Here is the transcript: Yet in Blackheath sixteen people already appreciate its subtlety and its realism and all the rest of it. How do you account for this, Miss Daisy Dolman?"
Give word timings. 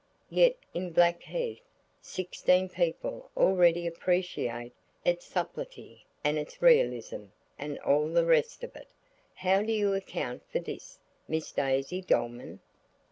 Yet 0.31 0.55
in 0.73 0.93
Blackheath 0.93 1.61
sixteen 2.01 2.69
people 2.69 3.29
already 3.37 3.85
appreciate 3.85 4.73
its 5.05 5.27
subtlety 5.27 6.07
and 6.23 6.39
its 6.39 6.59
realism 6.59 7.25
and 7.59 7.77
all 7.81 8.07
the 8.09 8.25
rest 8.25 8.63
of 8.63 8.75
it. 8.75 8.87
How 9.35 9.61
do 9.61 9.71
you 9.71 9.93
account 9.93 10.41
for 10.51 10.57
this, 10.57 10.97
Miss 11.27 11.51
Daisy 11.51 12.01
Dolman?" 12.01 12.61